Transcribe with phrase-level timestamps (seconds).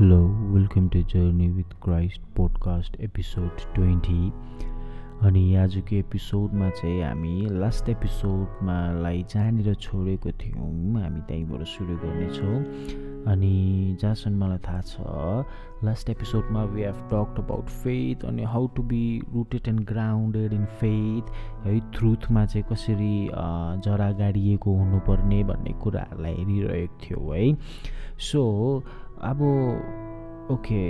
[0.00, 0.16] Hello
[0.52, 4.22] welcome to Journey with Christ podcast episode twenty
[5.28, 10.70] अनि आजको एपिसोडमा चाहिँ हामी लास्ट एपिसोडमालाई जहाँनिर छोडेको थियौँ
[11.02, 17.68] हामी त्यहीँबाट सुरु गर्नेछौँ अनि जहाँसम्म मलाई थाहा छ लास्ट एपिसोडमा we have talked about
[17.84, 19.02] faith अनि how to be
[19.34, 21.30] rooted and grounded in faith
[21.66, 23.12] है ट्रुथमा चाहिँ कसरी
[23.88, 27.46] जरा गाडिएको हुनुपर्ने भन्ने कुराहरूलाई हेरिरहेको थियो है
[28.32, 28.42] सो
[29.28, 29.40] अब
[30.52, 30.82] ओके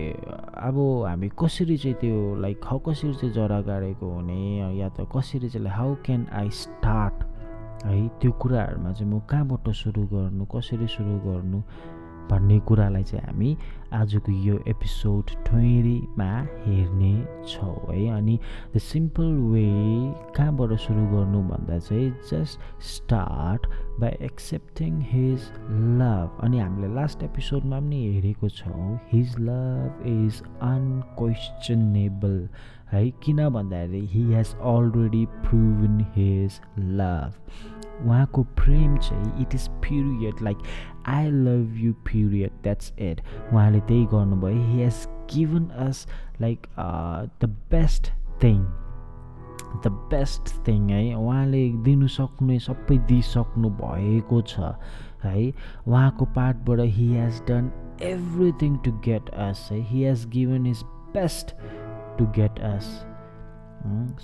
[0.69, 0.77] अब
[1.09, 5.69] हामी कसरी चाहिँ त्यो लाइक हाउ कसरी चाहिँ जरा गाडेको हुने या त कसरी चाहिँ
[5.77, 11.61] हाउ क्यान आई स्टार्ट है त्यो कुराहरूमा चाहिँ म कहाँबाट सुरु गर्नु कसरी सुरु गर्नु
[12.30, 13.57] भन्ने कुरालाई चाहिँ हामी
[14.01, 16.29] आजको यो एपिसोड ट्वेन्टीमा
[16.65, 18.39] हेर्नेछौँ है अनि
[18.75, 19.65] द सिम्पल वे
[20.37, 23.66] कहाँबाट सुरु गर्नु भन्दा चाहिँ just start
[24.01, 25.48] by accepting his
[26.03, 30.41] love अनि हामीले लास्ट एपिसोडमा पनि हेरेको छौँ हिज लभ इज
[30.72, 32.39] अनक्वेसनेबल
[32.92, 36.61] है किन भन्दाखेरि he has already proven his
[37.03, 40.59] love उहाँको प्रेम चाहिँ it is period like
[41.09, 43.20] I love you period that's it
[43.53, 46.06] उहाँले त्यही गर्नुभयो he has given us
[46.41, 46.67] like
[47.45, 48.11] the best
[48.43, 48.62] thing
[49.84, 54.73] the best thing है उहाँले दिनु सक्ने सबै दिइसक्नु भएको छ
[55.25, 55.51] है
[55.89, 57.71] उहाँको पार्टबाट he has done
[58.15, 60.83] everything to get us है he has given is
[61.15, 61.55] best
[62.19, 62.91] to get us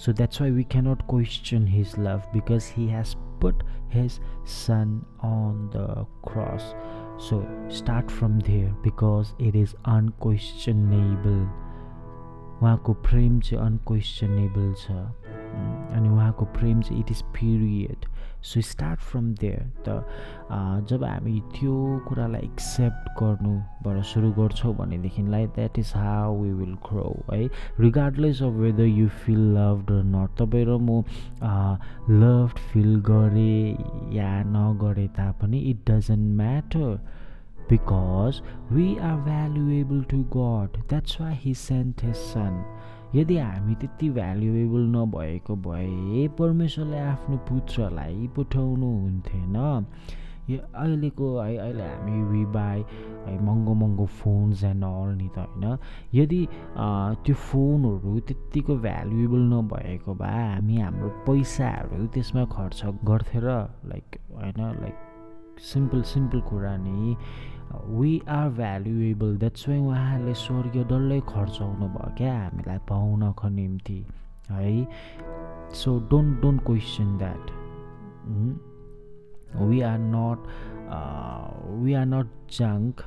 [0.04, 5.69] so that's why we cannot question his love because he has put his son on
[5.71, 6.73] the cross.
[7.17, 11.47] So start from there because it is unquestionable.
[12.61, 15.34] उहाँको प्रेम चाहिँ अनक्वेसनेबल छ
[15.96, 18.04] अनि उहाँको प्रेम चाहिँ it is period
[18.44, 19.96] so start from there त
[20.90, 21.76] जब हामी त्यो
[22.08, 27.40] कुरालाई एक्सेप्ट गर्नुबाट सुरु गर्छौँ भनेदेखिलाई that is how we will grow है
[27.80, 31.02] regardless of whether you feel loved र नट तपाईँ र म
[32.10, 36.94] लभड फिल गरेँ या नगरे तापनि it doesn't matter
[37.70, 38.42] because
[38.72, 42.62] we are valuable to God that's why he sent his son
[43.16, 49.56] यदि हामी त्यति भ्यालुएबल नभएको भए परमेश्वरले आफ्नो पुत्रलाई पठाउनु हुन्थेन
[50.50, 55.76] यो अहिलेको है अहिले हामी बाई है महँगो महँगो फोन्स एन्ड अल नि त होइन
[56.20, 56.44] यदि
[57.24, 63.58] त्यो फोनहरू त्यत्तिको भ्यालुएबल नभएको भए हामी हाम्रो पैसाहरू त्यसमा खर्च गर्थ्यो र
[63.94, 65.05] लाइक होइन लाइक
[65.64, 67.16] सिम्पल सिम्पल कुरा नि
[67.98, 73.96] we are valuable that's why उहाँहरूले स्वर्गीय डल्लै खर्चाउनु भयो क्या हामीलाई पाउनको निम्ति
[74.50, 77.50] है so don't don't question that
[79.68, 80.46] we are not
[81.82, 83.04] we are not junk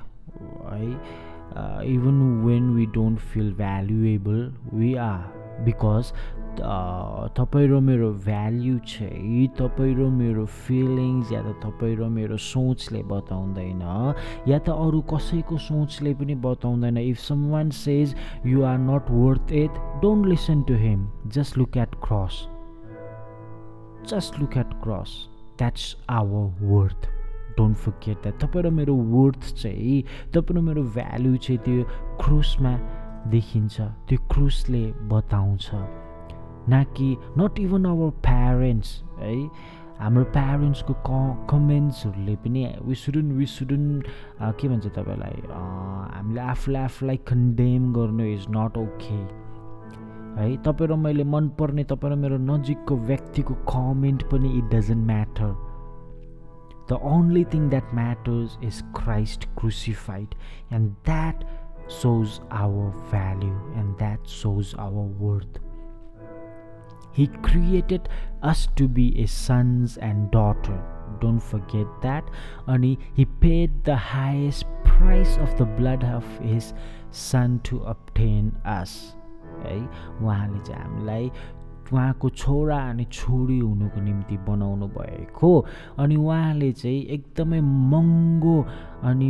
[0.74, 4.42] है even when we don't feel valuable
[4.74, 5.38] we are
[5.68, 6.12] because
[7.40, 13.04] तपाईँ र मेरो भ्याल्यु चाहिँ तपाईँ र मेरो फिलिङ्स या त तपाईँ र मेरो सोचले
[13.12, 13.82] बताउँदैन
[14.52, 17.18] या त अरू कसैको सोचले पनि बताउँदैन if
[17.52, 18.16] someone says
[18.52, 22.46] you are not worth it don't listen to him just look at cross
[24.14, 25.16] just look at cross
[25.58, 27.10] that's our worth
[27.58, 29.98] don't forget that तपाईँ र मेरो वर्थ चाहिँ
[30.36, 31.78] तपाईँ र मेरो भ्याल्यु चाहिँ त्यो
[32.24, 32.80] क्रुसमा
[33.28, 39.36] देखिन्छ त्यो क्रुसले बताउँछ न कि नट इभन आवर प्यारेन्ट्स है
[40.00, 43.46] हाम्रो प्यारेन्ट्सको क कमेन्ट्सहरूले पनि वी सुडुन्ट वी
[44.62, 49.20] के भन्छ तपाईँलाई हामीले आफूलाई आफूलाई कन्डेम गर्नु इज नट ओके
[50.42, 55.50] है तपाईँ र मैले मनपर्ने तपाईँ र मेरो नजिकको व्यक्तिको कमेन्ट पनि it doesn't matter
[56.90, 60.30] the only thing that matters is Christ crucified
[60.74, 61.44] and that
[61.89, 65.59] shows our value and that shows our worth.
[67.13, 68.09] He created
[68.43, 70.83] us to be a sons and daughter.
[71.21, 72.29] Don't forget that.
[72.67, 76.75] And he paid the highest price of the blood of his
[77.11, 79.15] son to obtain us.
[79.65, 79.79] है
[80.23, 81.31] उहाँले चाहिँ हामीलाई
[81.94, 85.50] उहाँको छोरा अनि छोरी हुनुको निम्ति बनाउनु भएको
[86.00, 88.56] अनि उहाँले चाहिँ एकदमै महँगो
[89.10, 89.30] अनि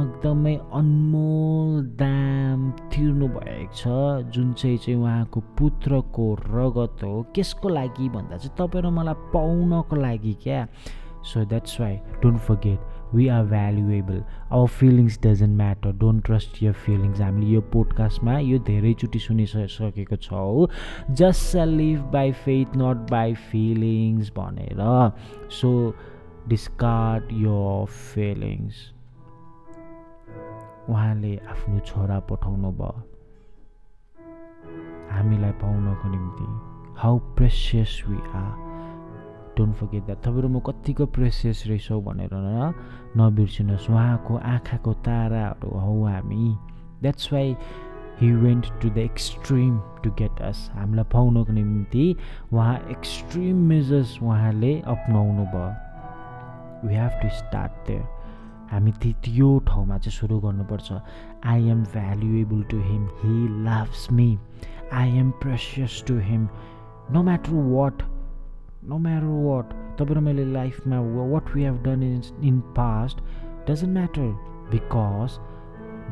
[0.00, 3.94] एकदमै अनमोल दाम तिर्नु भएको छ
[4.36, 9.96] जुन चाहिँ चाहिँ उहाँको पुत्रको रगत हो त्यसको लागि भन्दा चाहिँ तपाईँ र मलाई पाउनको
[10.06, 10.66] लागि क्या
[11.32, 14.22] so that's why don't forget we are valuable
[14.52, 20.40] our feelings doesn't matter don't trust your feelings हामीले यो पोडकास्टमा यो धेरैचोटि सुनिसकेको छौँ
[20.40, 20.70] हो
[21.20, 24.82] just a live by faith not by feelings भनेर
[25.60, 25.72] सो
[26.48, 27.58] डिस्कार्ड यो
[28.14, 28.88] फिलिङ्स
[30.90, 33.04] उहाँले आफ्नो छोरा पठाउनु भयो
[35.16, 38.68] हामीलाई पाउनको निम्ति how precious we are
[39.56, 42.34] don't forget that तपाईँहरू म कत्तिको प्रेसियस रहेछौँ भनेर
[43.20, 46.56] नबिर्सिनुहोस् उहाँको आँखाको ताराहरू हौ हामी
[47.02, 47.54] that's why
[48.20, 49.72] he went to the extreme
[50.04, 52.06] to get us हामीलाई पाउनको निम्ति
[52.52, 58.06] उहाँ एक्सट्रिम मेजर्स उहाँले अप्नाउनु भयो we have to start there
[58.70, 60.88] हामी त्यो त्यो ठाउँमा चाहिँ सुरु गर्नुपर्छ
[61.52, 63.34] I am valuable to him he
[63.66, 64.30] loves me
[65.02, 66.48] I am precious to him
[67.12, 68.02] no matter what
[68.88, 70.98] no matter what तपाईँ र मैले लाइफमा
[71.30, 73.18] what we have done in in past
[73.68, 74.28] doesn't matter
[74.70, 75.32] because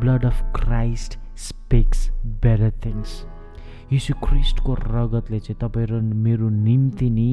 [0.00, 2.08] blood of Christ speaks
[2.44, 3.12] better things
[3.92, 7.28] Yeshu क्रिस्टको रगतले चाहिँ तपाईँ र मेरो निम्ति नि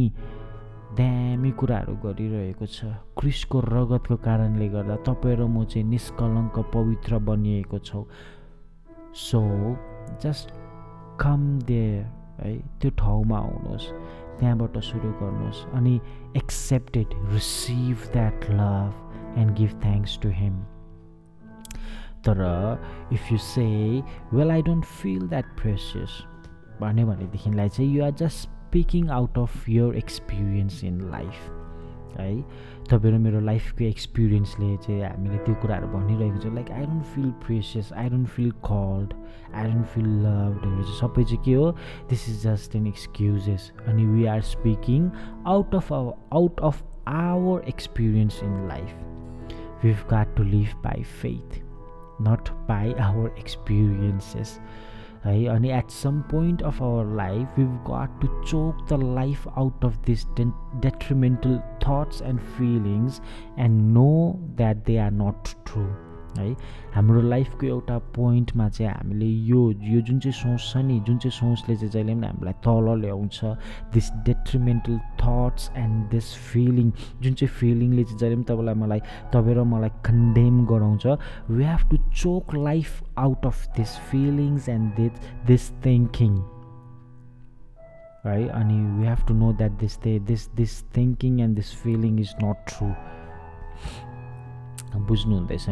[1.00, 7.78] दामी कुराहरू गरिरहेको छ क्रिस्टको रगतको कारणले गर्दा तपाईँ र म चाहिँ निष्कलङ्क पवित्र बनिएको
[7.92, 8.04] छौँ
[9.28, 9.42] सो
[10.24, 10.48] जस्ट
[11.20, 11.84] कम दे
[12.40, 13.88] है त्यो ठाउँमा आउनुहोस्
[14.40, 15.94] त्यहाँबाट सुरु गर्नुहोस् अनि
[16.38, 20.58] accepted receive that love and give thanks to him
[22.28, 22.40] तर
[23.14, 23.68] if you say
[24.34, 26.22] well I don't feel that precious
[26.82, 31.65] भन्यो भनेदेखिलाई चाहिँ you are just speaking out of your experience in life
[32.20, 32.42] है
[32.90, 37.92] तपाईँहरू मेरो लाइफको एक्सपिरियन्सले चाहिँ हामीले त्यो कुराहरू भनिरहेको छ like I don't feel precious
[38.04, 39.14] I don't feel called
[39.64, 41.66] I don't feel लभहरू चाहिँ सबै चाहिँ के हो
[42.10, 45.10] this is just an excuses अनि we are speaking
[45.56, 46.84] out of our out of
[47.18, 51.62] our experience in life we've got to live by faith
[52.30, 54.60] not by our experiences
[55.26, 60.02] And at some point of our life, we've got to choke the life out of
[60.06, 60.28] these
[60.80, 63.22] detrimental thoughts and feelings
[63.58, 65.96] and know that they are not true.
[66.40, 66.56] है
[66.96, 69.60] हाम्रो लाइफको एउटा पोइन्टमा चाहिँ हामीले यो
[69.94, 73.40] यो जुन चाहिँ सोच छ नि जुन चाहिँ सोचले चाहिँ जहिले पनि हामीलाई तल ल्याउँछ
[73.94, 76.92] this detrimental thoughts and this feeling
[77.24, 79.00] जुन चाहिँ फिलिङले चाहिँ जहिले पनि तपाईँलाई मलाई
[79.36, 81.08] तपाईँ र मलाई कन्डेम गराउँछ
[81.52, 85.20] we have to choke life out of this feelings and this
[85.52, 86.36] this thinking
[88.26, 92.20] है अनि we have to know that this they this this thinking and this feeling
[92.26, 92.92] is not true
[95.00, 95.66] business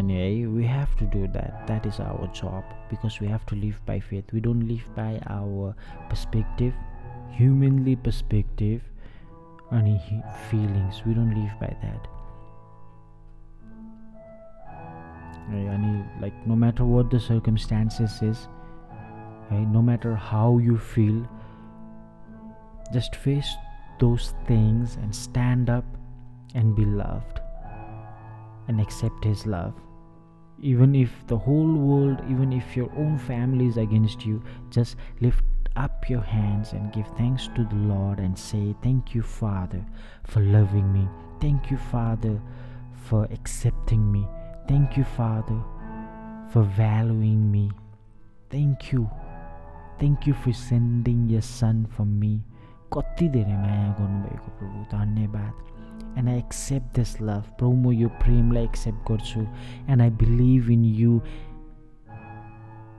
[0.47, 3.99] we have to do that that is our job because we have to live by
[3.99, 5.75] faith we don't live by our
[6.09, 6.73] perspective
[7.31, 8.81] humanly perspective
[9.71, 9.99] any
[10.49, 12.07] feelings we don't live by that
[15.53, 18.47] eh, like no matter what the circumstances is
[19.51, 21.27] eh, no matter how you feel
[22.93, 23.49] just face
[23.99, 25.85] those things and stand up
[26.53, 27.39] and be loved
[28.68, 29.74] and accept His love.
[30.60, 35.44] Even if the whole world, even if your own family is against you, just lift
[35.76, 39.84] up your hands and give thanks to the Lord and say, Thank you, Father,
[40.24, 41.08] for loving me.
[41.40, 42.40] Thank you, Father,
[43.04, 44.26] for accepting me.
[44.66, 45.62] Thank you, Father,
[46.52, 47.70] for valuing me.
[48.50, 49.08] Thank you.
[50.00, 52.42] Thank you for sending your Son for me.
[52.92, 55.71] कति धेरै माया गर्नुभएको प्रभु धन्यवाद
[56.17, 59.41] and I accept this love प्रभु म यो प्रेमलाई accept गर्छु
[59.91, 61.19] and I believe in you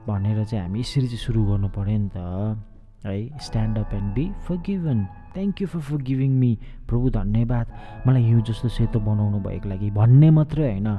[0.07, 3.15] भनेर चाहिँ हामी यसरी चाहिँ सुरु गर्नु पऱ्यो नि त है
[3.47, 4.29] stand up and be
[4.69, 5.03] forgiven
[5.35, 5.79] thank you for
[6.11, 6.51] forgiving me
[6.89, 7.67] प्रभु धन्यवाद
[8.07, 10.95] मलाई हिउँ जस्तो सेतो बनाउनु भएको लागि भन्ने मात्रै होइन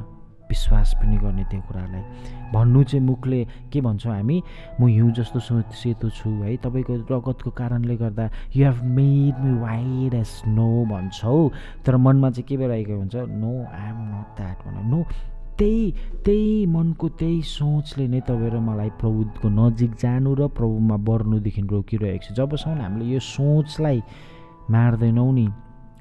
[0.48, 2.00] विश्वास पनि गर्ने त्यो कुरालाई
[2.52, 4.38] भन्नु चाहिँ मुखले के भन्छौँ हामी
[4.80, 5.40] म हिउँ जस्तो
[5.80, 11.36] सेतो छु है तपाईँको रगतको कारणले गर्दा you have made me white as snow भन्छौ
[11.86, 15.02] तर मनमा चाहिँ के भइरहेको हुन्छ no I am not that भन नो
[15.58, 15.92] त्यही
[16.24, 22.22] त्यही मनको त्यही सोचले नै तपाईँ र मलाई प्रभुको नजिक जानु र प्रभुमा बढ्नुदेखि रोकिरहेको
[22.30, 23.98] छ जबसम्म हामीले यो सोचलाई
[24.70, 25.48] मार्दैनौँ नि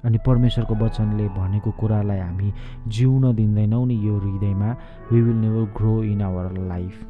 [0.05, 2.51] अनि परमेश्वरको वचनले भनेको कुरालाई हामी
[2.95, 4.71] जिउन दिँदैनौँ नि यो हृदयमा
[5.11, 7.05] we will never grow in our life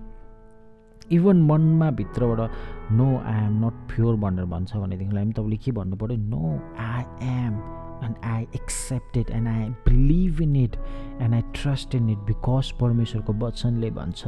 [1.16, 5.96] even मनमा भित्रबाट no I am not pure भनेर भन्छ भनेदेखिलाई पनि तपाईँले के भन्नु
[6.04, 7.58] पऱ्यो no I am
[8.06, 10.75] and I accepted and I believe in it
[11.22, 14.24] and I trust in it because परमेश्वरको वचनले भन्छ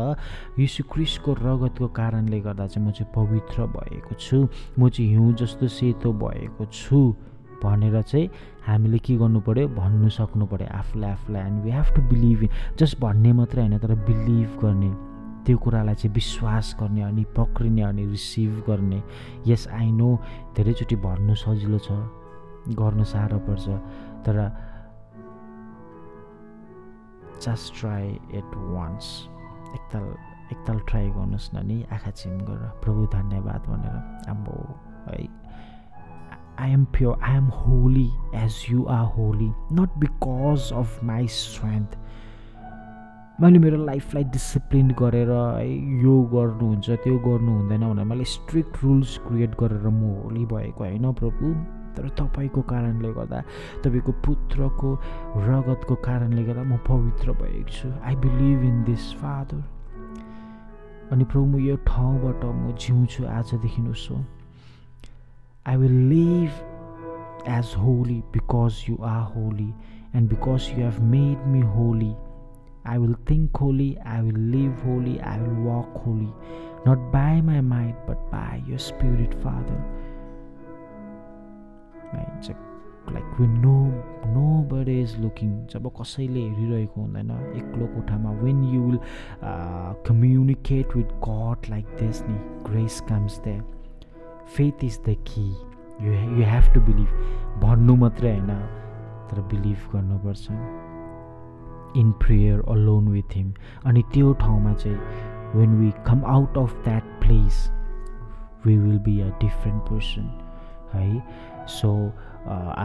[0.59, 4.43] यीशु क्रिस्टको रगतको कारणले गर्दा चाहिँ म चाहिँ पवित्र भएको छु
[4.79, 7.01] म चाहिँ हिउँ जस्तो सेतो भएको छु
[7.63, 8.29] भनेर चाहिँ
[8.65, 12.49] हामीले के गर्नु पऱ्यो भन्नु सक्नु पऱ्यो आफूलाई आफूलाई and we have to believe in
[12.79, 14.91] just भन्ने मात्रै होइन तर बिलिभ गर्ने
[15.45, 19.01] त्यो कुरालाई चाहिँ विश्वास गर्ने अनि पक्रिने अनि रिसिभ गर्ने
[19.51, 20.09] यस आई नो
[20.57, 21.97] धेरैचोटि भन्नु सजिलो छ
[22.81, 23.79] गर्न साह्रो पर्छ
[24.27, 24.37] तर
[27.45, 28.09] जस्ट ट्राई
[28.41, 29.07] एट वान्स
[29.79, 30.07] एकताल
[30.53, 33.99] एकताल ट्राई गर्नुहोस् न नि आँखा छिम गरेर प्रभु धन्यवाद भनेर
[34.33, 34.53] अब
[35.09, 35.46] है
[36.59, 41.97] I am pure, I am holy as you are holy, not because of my strength.
[43.41, 45.67] मैले मेरो लाइफलाई डिसिप्लिन गरेर है
[46.03, 51.11] यो गर्नुहुन्छ त्यो गर्नु हुँदैन भनेर मैले स्ट्रिक्ट रुल्स क्रिएट गरेर म होली भएको होइन
[51.19, 51.51] प्रभु
[51.97, 53.41] तर तपाईँको कारणले गर्दा
[53.83, 54.91] तपाईँको पुत्रको
[55.49, 59.61] रगतको कारणले गर्दा म पवित्र भएको छु I believe in this father
[61.13, 64.17] अनि प्रभु म यो ठाउँबाट म जिउँछु आजदेखि उसो
[65.68, 69.72] I will live as holy because you are holy
[70.14, 72.14] and because you have made me holy
[72.84, 76.32] I will think holy, I will live holy, I will walk holy,
[76.84, 79.84] not by my might, but by your Spirit, Father.
[82.12, 82.50] It's
[83.08, 83.76] like when no
[84.34, 88.98] nobody is looking जब कसैले हेरिरहेको हुँदैन एक्लो कोठामा when you will
[90.08, 92.38] communicate with God like this नि
[92.68, 93.60] grace comes the
[94.55, 95.41] faith is the कि
[96.01, 98.51] you you have to believe भन्नु मात्रै होइन
[99.31, 100.47] तर बिलिभ गर्नुपर्छ
[102.01, 103.51] in prayer alone with him
[103.89, 107.59] अनि त्यो ठाउँमा चाहिँ when we come out of that place
[108.65, 110.29] we will be a different person
[110.93, 111.09] है
[111.79, 111.91] सो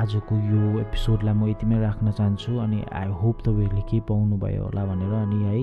[0.01, 5.13] आजको यो एपिसोडलाई म यतिमै राख्न चाहन्छु अनि आई होप तपाईँहरूले के पाउनुभयो होला भनेर
[5.23, 5.63] अनि है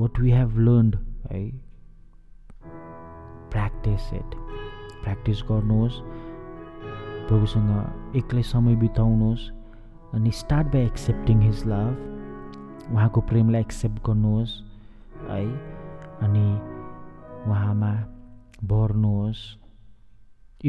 [0.00, 0.96] वाट वी हेभ लर्न्ड
[1.30, 1.44] है
[3.52, 4.34] प्र्याक्टिस इट
[5.02, 5.98] प्र्याक्टिस गर्नुहोस्
[7.28, 9.48] प्रभुसँग एक्लै समय बिताउनुहोस्
[10.14, 14.52] अनि start by accepting his love उहाँको प्रेमलाई एक्सेप्ट गर्नुहोस्
[15.30, 15.42] है
[16.28, 16.44] अनि
[17.50, 17.92] उहाँमा
[18.74, 19.42] भर्नुहोस्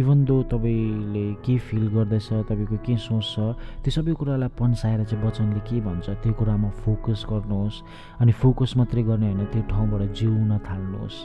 [0.02, 3.52] इभन दो तपाईँले के फिल गर्दैछ तपाईँको के सोच छ
[3.86, 7.80] त्यो सबै कुरालाई पन्साएर चाहिँ वचनले के भन्छ त्यो कुरामा फोकस गर्नुहोस्
[8.26, 11.22] अनि फोकस मात्रै गर्ने होइन त्यो ठाउँबाट जिउन थाल्नुहोस्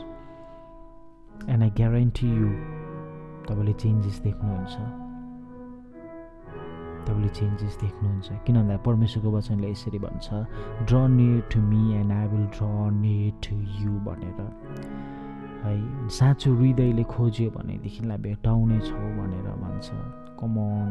[1.50, 2.50] एन्ड आई ग्यारेन्टी यु
[3.48, 4.74] तपाईँले चेन्जेस देख्नुहुन्छ
[7.06, 10.28] तपाईँले चेन्जेस देख्नुहुन्छ किन भन्दा परमेश्वरको वचनले यसरी भन्छ
[10.88, 14.40] draw near to me and I will draw near to you भनेर
[15.64, 15.76] है
[16.18, 19.88] साँचो हृदयले खोज्यो भनेदेखिलाई भेटाउने छौ भनेर भन्छ
[20.40, 20.90] कमन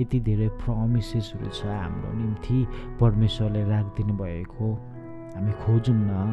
[0.00, 2.56] यति धेरै प्रमिसेसहरू छ हाम्रो निम्ति
[3.00, 4.70] परमेश्वरले राखिदिनु भएको
[5.36, 6.24] हामी खोजौँ न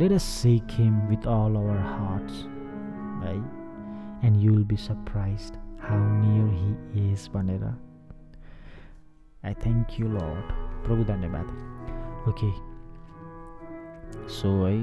[0.00, 2.38] let us seek him with all our hearts
[3.26, 3.34] है
[4.24, 5.52] and you will be surprise
[5.88, 7.64] how near he is भनेर
[9.46, 10.52] आई थ्याङ्क यू लट
[10.84, 11.46] प्रभु धन्यवाद
[12.30, 12.50] ओके
[14.34, 14.74] सो है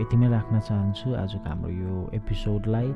[0.00, 2.92] यतिमै राख्न चाहन्छु आजको हाम्रो यो एपिसोडलाई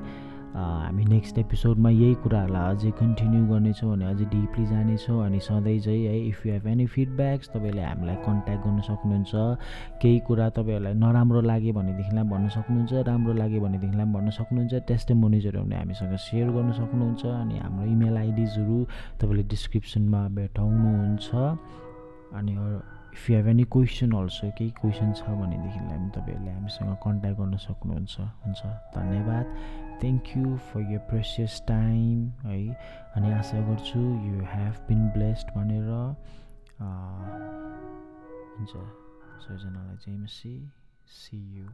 [0.54, 6.00] हामी नेक्स्ट एपिसोडमा यही कुराहरूलाई अझै कन्टिन्यू गर्नेछौँ अनि अझै डिपली जानेछौँ अनि सधैँ चाहिँ
[6.12, 9.30] है if you have any feedbacks तपाईँले हामीलाई कन्ट्याक्ट गर्न सक्नुहुन्छ
[10.02, 15.62] केही कुरा तपाईँहरूलाई नराम्रो लाग्यो भनेदेखिलाई भन्न सक्नुहुन्छ राम्रो लाग्यो भनेदेखिलाई पनि भन्न सक्नुहुन्छ टेस्टेमोनिजहरू
[15.70, 18.82] पनि हामीसँग सेयर गर्न सक्नुहुन्छ अनि हाम्रो इमेल आइडिजहरू
[19.22, 21.46] तपाईँले डिस्क्रिप्सनमा भेटाउनुहुन्छ
[22.42, 22.54] अनि
[23.12, 27.54] if you have any question also केही क्वेसन छ भनेदेखिलाई पनि तपाईँहरूले हामीसँग कन्ट्याक्ट गर्न
[27.66, 28.14] सक्नुहुन्छ
[28.44, 28.60] हुन्छ
[28.94, 29.46] धन्यवाद
[30.02, 32.14] thank you for your precious time
[32.46, 32.60] है
[33.18, 40.52] अनि आशा गर्छु यु हेभ बिन ब्लेस्ड भनेर हुन्छ सबैजनालाई चाहिँ मसी
[41.20, 41.68] सी यु